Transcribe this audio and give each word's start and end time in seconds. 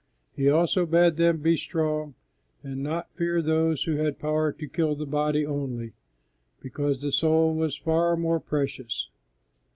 He 0.35 0.49
also 0.49 0.87
bade 0.87 1.17
them 1.17 1.41
be 1.43 1.55
strong 1.55 2.15
and 2.63 2.81
not 2.81 3.13
fear 3.15 3.39
those 3.39 3.83
who 3.83 3.97
had 3.97 4.17
power 4.17 4.51
to 4.51 4.67
kill 4.67 4.95
the 4.95 5.05
body 5.05 5.45
only, 5.45 5.93
because 6.59 7.01
the 7.01 7.11
soul 7.11 7.53
was 7.53 7.77
far 7.77 8.17
more 8.17 8.39
precious. 8.39 9.11